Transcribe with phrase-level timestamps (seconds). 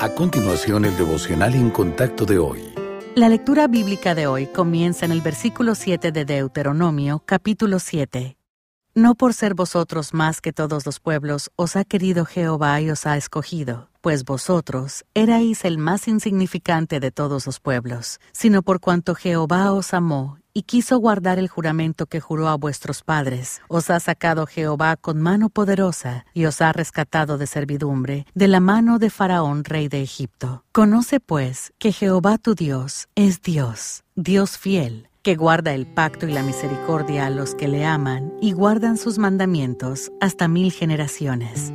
[0.00, 2.72] A continuación, el devocional en contacto de hoy.
[3.16, 8.36] La lectura bíblica de hoy comienza en el versículo 7 de Deuteronomio, capítulo 7.
[8.94, 13.06] No por ser vosotros más que todos los pueblos os ha querido Jehová y os
[13.06, 19.16] ha escogido, pues vosotros erais el más insignificante de todos los pueblos, sino por cuanto
[19.16, 23.62] Jehová os amó y quiso guardar el juramento que juró a vuestros padres.
[23.68, 28.58] Os ha sacado Jehová con mano poderosa y os ha rescatado de servidumbre de la
[28.58, 30.64] mano de Faraón, rey de Egipto.
[30.72, 36.32] Conoce pues que Jehová tu Dios es Dios, Dios fiel que guarda el pacto y
[36.32, 41.72] la misericordia a los que le aman y guardan sus mandamientos hasta mil generaciones.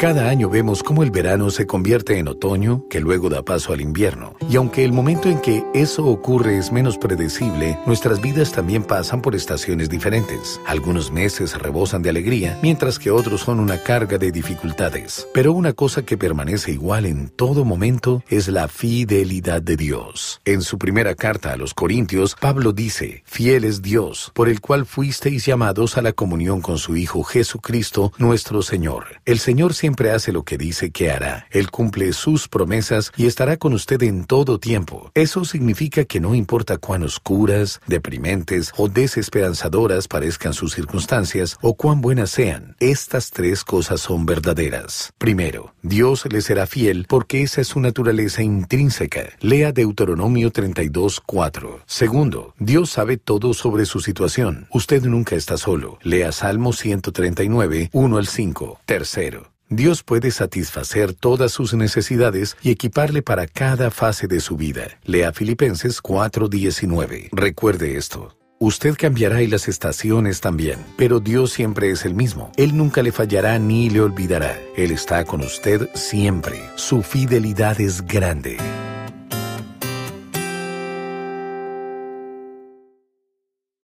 [0.00, 3.82] Cada año vemos cómo el verano se convierte en otoño, que luego da paso al
[3.82, 4.34] invierno.
[4.48, 9.20] Y aunque el momento en que eso ocurre es menos predecible, nuestras vidas también pasan
[9.20, 10.58] por estaciones diferentes.
[10.66, 15.28] Algunos meses rebosan de alegría, mientras que otros son una carga de dificultades.
[15.34, 20.40] Pero una cosa que permanece igual en todo momento es la fidelidad de Dios.
[20.46, 24.86] En su primera carta a los Corintios, Pablo dice, Fiel es Dios, por el cual
[24.86, 29.20] fuisteis llamados a la comunión con su Hijo Jesucristo, nuestro Señor.
[29.26, 31.46] El Señor siempre siempre hace lo que dice que hará.
[31.50, 35.10] Él cumple sus promesas y estará con usted en todo tiempo.
[35.14, 42.02] Eso significa que no importa cuán oscuras, deprimentes o desesperanzadoras parezcan sus circunstancias o cuán
[42.02, 45.12] buenas sean, estas tres cosas son verdaderas.
[45.18, 49.30] Primero, Dios le será fiel porque esa es su naturaleza intrínseca.
[49.40, 51.82] Lea Deuteronomio 32.4.
[51.86, 54.68] Segundo, Dios sabe todo sobre su situación.
[54.72, 55.98] Usted nunca está solo.
[56.02, 58.80] Lea Salmo 139, 1 al 5.
[58.84, 64.98] Tercero, Dios puede satisfacer todas sus necesidades y equiparle para cada fase de su vida.
[65.04, 67.28] Lea Filipenses 4:19.
[67.30, 68.36] Recuerde esto.
[68.58, 72.50] Usted cambiará y las estaciones también, pero Dios siempre es el mismo.
[72.56, 74.58] Él nunca le fallará ni le olvidará.
[74.76, 76.60] Él está con usted siempre.
[76.74, 78.58] Su fidelidad es grande.